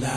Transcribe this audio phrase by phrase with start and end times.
[0.00, 0.08] La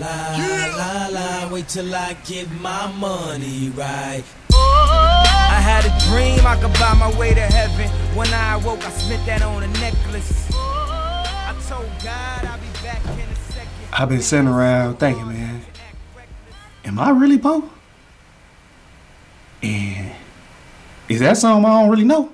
[0.00, 0.74] la yeah.
[0.76, 4.24] la la, wait till I get my money right.
[4.52, 5.22] Oh.
[5.28, 7.88] I had a dream I could buy my way to heaven.
[8.16, 10.48] When I awoke, I spent that on a necklace.
[10.52, 11.22] Oh.
[11.24, 13.70] I told God I'll be back in a second.
[13.92, 15.62] I've been sitting around thinking, man,
[16.84, 17.70] am I really Poe?
[19.62, 20.12] And
[21.08, 22.32] is that something I don't really know?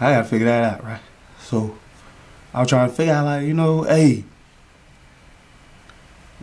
[0.00, 1.00] I gotta figure that out, right?
[1.38, 1.78] So
[2.56, 4.24] I was trying to figure out, like, you know, hey,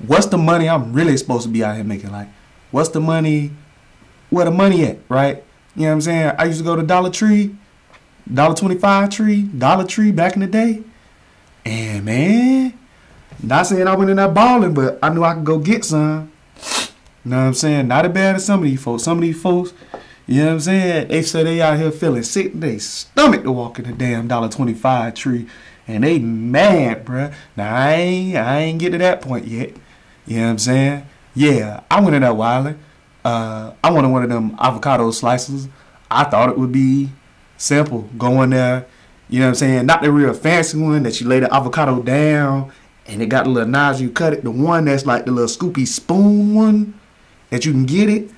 [0.05, 2.11] what's the money I'm really supposed to be out here making?
[2.11, 2.27] Like,
[2.69, 3.49] what's the money,
[4.29, 5.43] where the money at, right?
[5.75, 6.35] You know what I'm saying?
[6.37, 7.55] I used to go to Dollar Tree,
[8.31, 10.83] Dollar 25 Tree, Dollar Tree back in the day.
[11.65, 12.77] And man,
[13.41, 16.31] not saying I went in that balling, but I knew I could go get some.
[17.25, 17.87] You know what I'm saying?
[17.87, 19.01] Not as bad as some of these folks.
[19.01, 19.73] Some of these folks,
[20.27, 21.07] you know what I'm saying?
[21.07, 22.53] They say they out here feeling sick.
[22.53, 25.47] They stomach to walk in the damn dollar twenty five tree
[25.87, 27.33] and they mad, bruh.
[27.55, 29.73] Now I ain't I ain't get to that point yet.
[30.25, 31.07] You know what I'm saying?
[31.35, 32.75] Yeah, I went in that Wiley.
[33.25, 35.67] Uh, I wanted one of them avocado slices.
[36.11, 37.09] I thought it would be
[37.57, 38.09] simple.
[38.17, 38.85] Go in there,
[39.29, 39.85] you know what I'm saying?
[39.85, 42.71] Not the real fancy one that you lay the avocado down
[43.05, 44.43] and it got a little knives you cut it.
[44.43, 46.99] The one that's like the little scoopy spoon one
[47.49, 48.29] that you can get it.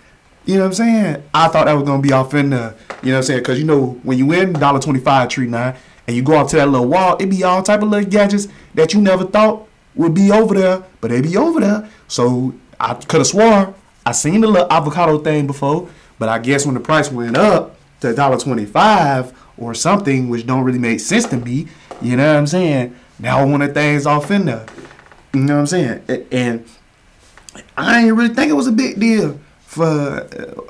[0.45, 1.23] You know what I'm saying?
[1.33, 3.43] I thought that was gonna be off in the, you know what I'm saying?
[3.43, 5.75] Cause you know when you win dollar twenty five tree nine
[6.07, 8.47] and you go up to that little wall, it be all type of little gadgets
[8.73, 11.89] that you never thought would be over there, but they be over there.
[12.07, 13.73] So I could have swore
[14.05, 15.89] I seen the little avocado thing before,
[16.19, 20.45] but I guess when the price went up to dollar twenty five or something, which
[20.45, 21.67] don't really make sense to me,
[22.01, 22.95] you know what I'm saying?
[23.17, 24.65] Now one of the things off in there.
[25.33, 26.27] You know what I'm saying?
[26.31, 26.65] And
[27.75, 30.21] I ain't really think it was a big deal for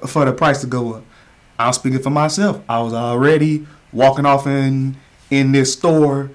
[0.08, 1.04] for the price to go up.
[1.60, 2.62] I'm speaking for myself.
[2.70, 4.96] I was already walking off in
[5.30, 6.32] in this store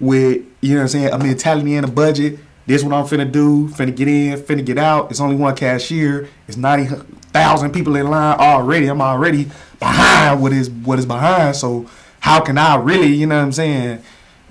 [0.00, 2.38] with, you know what I'm saying, a mentality and a budget.
[2.66, 5.10] This what I'm finna do, finna get in, finna get out.
[5.10, 6.28] It's only one cashier.
[6.46, 8.86] It's 90,000 people in line already.
[8.86, 11.56] I'm already behind what is what is behind.
[11.56, 11.88] So
[12.20, 14.02] how can I really, you know what I'm saying,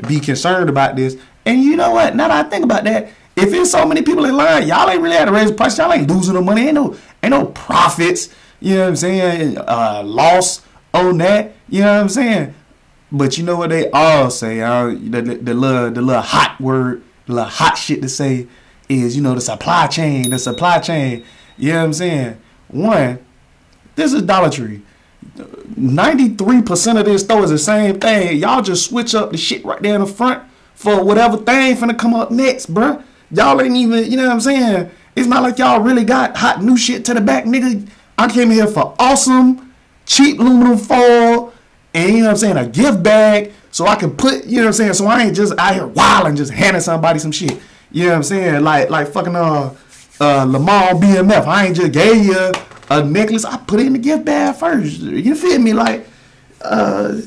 [0.08, 1.16] be concerned about this?
[1.46, 2.16] And you know what?
[2.16, 5.02] Now that I think about that, if it's so many people in line, y'all ain't
[5.02, 5.78] really had to raise the price.
[5.78, 6.68] Y'all ain't losing no money.
[6.68, 8.30] Ain't no ain't no profits.
[8.60, 9.58] You know what I'm saying?
[9.58, 10.62] Uh, loss
[10.94, 11.54] on that.
[11.70, 12.54] You know what I'm saying?
[13.12, 14.62] But you know what they all say?
[14.62, 18.48] Uh, the, the, the little the little hot word, the little hot shit to say
[18.88, 21.24] is you know the supply chain, the supply chain.
[21.58, 22.42] You know what I'm saying?
[22.70, 23.20] One,
[23.96, 24.82] this is Dollar Tree.
[25.36, 28.38] 93% of this store is the same thing.
[28.38, 30.44] Y'all just switch up the shit right there in the front
[30.74, 33.04] for whatever thing finna come up next, bruh.
[33.32, 34.92] Y'all ain't even, you know what I'm saying?
[35.16, 37.88] It's not like y'all really got hot new shit to the back, nigga.
[38.18, 39.74] I came here for awesome,
[40.06, 41.41] cheap aluminum foil,
[42.02, 44.64] and you know what I'm saying, a gift bag so I can put, you know
[44.64, 47.60] what I'm saying, so I ain't just out here wilding, just handing somebody some shit.
[47.92, 48.64] You know what I'm saying?
[48.64, 49.74] Like like fucking uh
[50.20, 51.46] uh Lamar BMF.
[51.46, 52.52] I ain't just gave you
[52.90, 53.46] a necklace.
[53.46, 55.00] I put it in the gift bag first.
[55.00, 55.74] You feel me?
[55.74, 56.08] Like
[56.62, 57.22] uh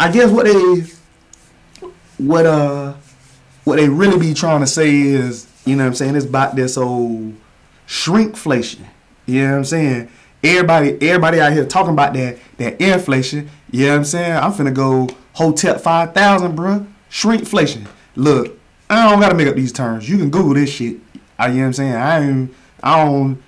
[0.00, 0.84] I guess what they
[2.18, 2.94] what uh
[3.64, 6.56] what they really be trying to say is, you know what I'm saying, it's about
[6.56, 7.34] this old
[7.86, 8.86] shrinkflation.
[9.26, 10.08] You know what I'm saying?
[10.42, 13.50] Everybody, everybody out here talking about that that inflation.
[13.70, 14.32] You know what I'm saying?
[14.36, 16.86] I'm finna go hotel five thousand, bro.
[17.10, 17.86] Shrinkflation.
[18.16, 18.58] Look,
[18.90, 20.08] I don't gotta make up these terms.
[20.08, 20.98] You can Google this shit.
[21.38, 21.94] I, you know what I'm saying?
[21.94, 23.42] I ain't, I don't,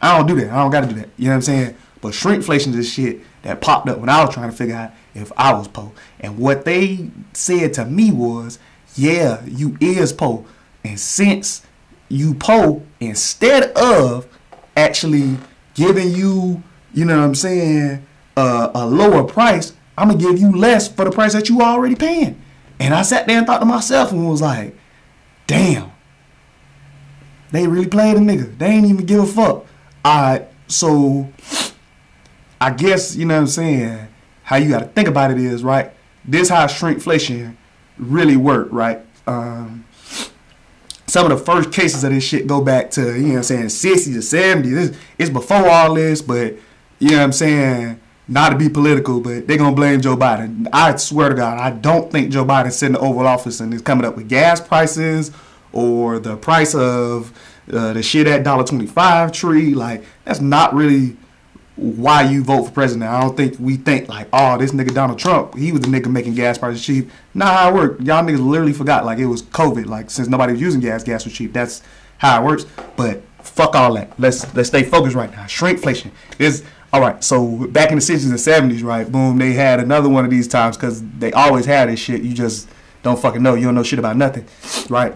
[0.00, 0.50] I don't do that.
[0.50, 1.08] I don't gotta do that.
[1.16, 1.76] You know what I'm saying?
[2.00, 5.32] But shrinkflation is shit that popped up when I was trying to figure out if
[5.36, 5.92] I was Poe.
[6.20, 8.58] And what they said to me was,
[8.94, 10.44] yeah, you is Poe.
[10.84, 11.62] And since
[12.08, 14.26] you Poe, instead of
[14.76, 15.38] actually
[15.74, 16.62] giving you,
[16.92, 18.06] you know what I'm saying,
[18.36, 21.94] uh, a lower price, I'm gonna give you less for the price that you already
[21.94, 22.40] paying.
[22.80, 24.74] And I sat there and thought to myself and was like,
[25.46, 25.92] damn,
[27.50, 28.56] they really played a nigga.
[28.58, 29.66] They ain't even give a fuck.
[30.04, 31.30] Alright, so
[32.60, 34.08] I guess, you know what I'm saying,
[34.44, 35.92] how you gotta think about it is, right?
[36.24, 37.56] This how shrinkflation
[37.98, 39.00] really worked, right?
[39.26, 39.84] Um,
[41.06, 43.70] some of the first cases of this shit go back to, you know what I'm
[43.70, 44.96] saying, 60s or 70s.
[45.18, 46.54] It's, before all this, but,
[46.98, 48.00] you know what I'm saying,
[48.32, 50.66] not to be political, but they're to blame Joe Biden.
[50.72, 53.72] I swear to God, I don't think Joe Biden's sitting in the Oval Office and
[53.74, 55.30] is coming up with gas prices
[55.72, 57.32] or the price of
[57.70, 59.74] uh, the shit at $1.25 tree.
[59.74, 61.16] Like, that's not really
[61.76, 63.10] why you vote for president.
[63.10, 66.10] I don't think we think like, oh, this nigga Donald Trump, he was the nigga
[66.10, 67.10] making gas prices cheap.
[67.34, 68.02] Nah, how it worked.
[68.02, 69.86] Y'all niggas literally forgot like it was COVID.
[69.86, 71.52] Like since nobody was using gas, gas was cheap.
[71.52, 71.82] That's
[72.18, 72.66] how it works.
[72.96, 74.18] But fuck all that.
[74.18, 75.44] Let's let's stay focused right now.
[75.44, 77.22] Shrinkflation is all right.
[77.24, 79.10] So back in the sixties and seventies, right?
[79.10, 82.22] Boom, they had another one of these times because they always had this shit.
[82.22, 82.68] You just
[83.02, 83.54] don't fucking know.
[83.54, 84.46] You don't know shit about nothing,
[84.88, 85.14] right?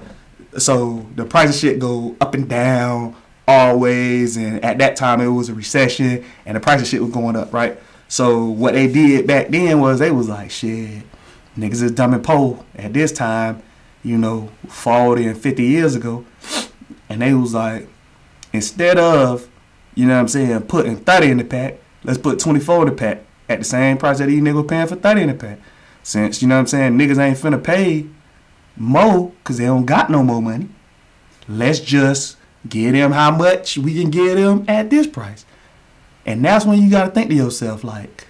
[0.58, 3.14] So the price of shit go up and down
[3.46, 7.12] always, and at that time it was a recession, and the price of shit was
[7.12, 7.78] going up, right?
[8.08, 11.02] So what they did back then was they was like, shit,
[11.58, 13.62] niggas is dumb and poor at this time,
[14.02, 16.24] you know, 40 and 50 years ago,
[17.08, 17.88] and they was like,
[18.52, 19.48] instead of,
[19.96, 22.94] you know what I'm saying, putting 30 in the pack, let's put 24 in the
[22.94, 25.58] pack at the same price that these niggas paying for 30 in the pack.
[26.04, 28.06] Since, you know what I'm saying, niggas ain't finna pay
[28.76, 30.68] more because they don't got no more money.
[31.48, 32.36] Let's just
[32.68, 35.44] get them how much we can get them at this price.
[36.24, 38.26] And that's when you gotta think to yourself, like,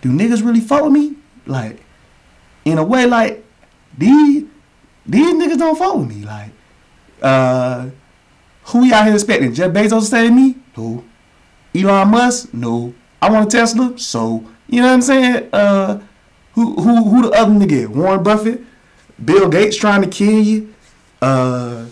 [0.00, 1.16] do niggas really fuck with me?
[1.46, 1.80] Like,
[2.64, 3.44] in a way, like,
[3.96, 4.44] these
[5.04, 6.24] these niggas don't fuck with me.
[6.24, 6.50] Like,
[7.20, 7.90] uh,
[8.72, 9.54] who we out here expecting?
[9.54, 10.56] Jeff Bezos to with me?
[10.76, 11.04] No.
[11.74, 12.52] Elon Musk?
[12.52, 12.94] No.
[13.20, 13.98] I want a Tesla?
[13.98, 15.48] So, you know what I'm saying?
[15.52, 16.00] Uh,
[16.54, 17.88] who who who the other nigga?
[17.88, 18.62] Warren Buffett?
[19.24, 20.74] Bill Gates trying to kill you?
[21.20, 21.86] Uh,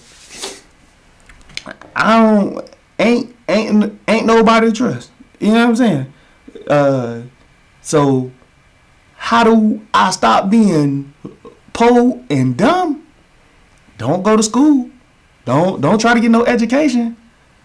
[1.95, 5.11] I don't ain't ain't ain't nobody to trust.
[5.39, 6.13] You know what I'm saying?
[6.67, 7.23] Uh,
[7.81, 8.33] so
[9.17, 11.15] how do I stop being
[11.73, 13.07] poor and dumb?
[13.99, 14.91] Don't go to school.
[15.51, 17.17] Don't don't try to get no education.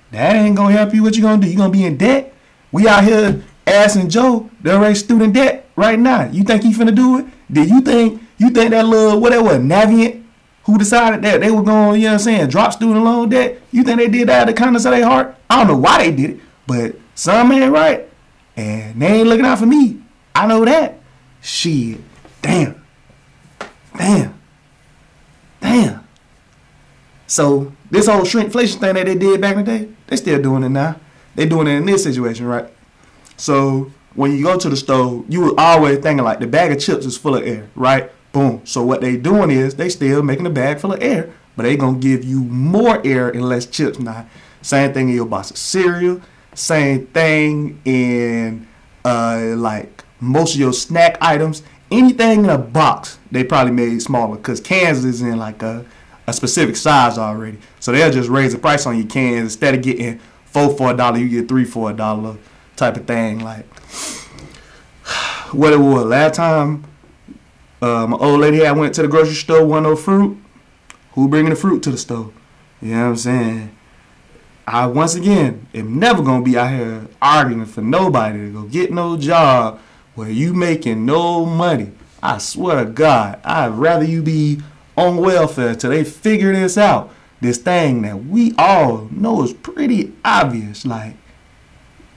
[0.09, 1.03] That ain't gonna help you.
[1.03, 1.47] What you gonna do?
[1.47, 2.33] You gonna be in debt?
[2.71, 6.23] We out here asking Joe to raise student debt right now.
[6.31, 7.27] You think he finna do it?
[7.51, 10.23] Did you think you think that little whatever Navient
[10.63, 13.61] who decided that they were going, you know what I'm saying, drop student loan debt?
[13.71, 15.35] You think they did that out of the kindness of their heart?
[15.47, 18.09] I don't know why they did it, but some ain't right.
[18.57, 20.01] And they ain't looking out for me.
[20.33, 20.97] I know that.
[21.39, 21.99] Shit.
[22.41, 22.83] Damn.
[23.95, 24.41] Damn.
[25.61, 26.04] Damn.
[27.27, 30.63] So this whole shrinkflation thing that they did back in the day, they still doing
[30.63, 30.99] it now.
[31.35, 32.69] They doing it in this situation, right?
[33.37, 36.79] So when you go to the store, you were always thinking like the bag of
[36.79, 38.11] chips is full of air, right?
[38.31, 38.61] Boom.
[38.65, 41.75] So what they doing is they still making a bag full of air, but they
[41.75, 44.27] gonna give you more air and less chips now.
[44.61, 46.21] Same thing in your box of cereal.
[46.53, 48.67] Same thing in
[49.03, 51.61] uh, like most of your snack items.
[51.91, 55.85] Anything in a box, they probably made smaller because cans is in like a,
[56.27, 57.57] a specific size already.
[57.79, 60.97] So they'll just raise the price on your cans instead of getting four for a
[60.97, 62.37] dollar, you get three for a dollar
[62.75, 63.39] type of thing.
[63.39, 63.65] Like
[65.51, 66.85] what it was last time.
[67.81, 70.37] Uh, my old lady I went to the grocery store, want no fruit.
[71.11, 72.31] Who bringing the fruit to the store?
[72.81, 73.75] You know what I'm saying?
[74.67, 78.91] I once again am never gonna be out here arguing for nobody to go get
[78.91, 79.79] no job
[80.15, 81.91] where you making no money.
[82.23, 84.61] I swear to God, I'd rather you be
[84.97, 87.11] on welfare till they figure this out.
[87.41, 90.85] This thing that we all know is pretty obvious.
[90.85, 91.15] Like,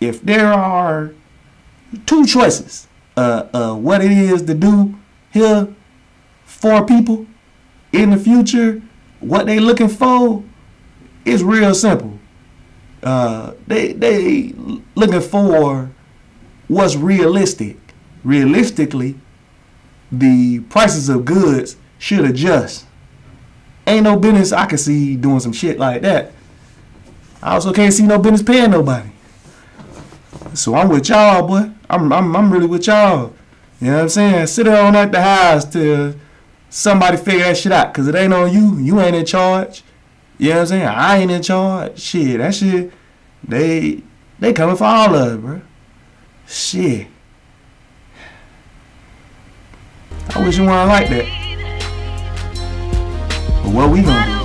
[0.01, 1.13] if there are
[2.07, 2.87] two choices,
[3.17, 4.97] uh, uh, what it is to do
[5.33, 5.69] here
[6.45, 7.27] for people
[7.93, 8.81] in the future,
[9.21, 10.45] what they looking for
[11.25, 12.19] is real simple.
[13.03, 14.53] Uh, they they
[14.95, 15.91] looking for
[16.69, 17.77] what's realistic.
[18.25, 19.17] Realistically,
[20.11, 22.87] the prices of goods should adjust.
[23.87, 26.33] Ain't no business I can see doing some shit like that.
[27.43, 29.11] I also can't see no business paying nobody.
[30.55, 31.71] So I'm with y'all, boy.
[31.89, 33.33] I'm I'm I'm really with y'all.
[33.81, 34.47] You know what I'm saying?
[34.49, 36.15] Sit down at the house till
[36.69, 37.95] somebody figure that shit out.
[37.95, 38.79] Cause it ain't on you.
[38.79, 39.83] You ain't in charge.
[40.37, 40.87] You know what I'm saying?
[40.87, 41.99] I ain't in charge.
[41.99, 42.93] Shit, that shit,
[43.47, 44.03] they
[44.39, 45.61] they coming for all of it, bro.
[46.47, 47.07] Shit.
[50.35, 51.38] I wish you weren't like that.
[53.63, 54.38] But what we gonna do?